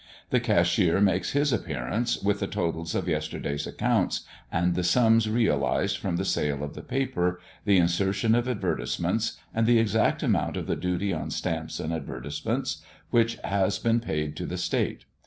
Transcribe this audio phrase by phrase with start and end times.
[0.31, 5.95] The cashier makes his appearance, with the totals of yesterday's accounts, and the sums realised
[5.99, 10.65] from the sale of the paper, the insertion of advertisements, and the exact amount of
[10.65, 15.05] the duty on stamps and advertisements, which has been paid to the state.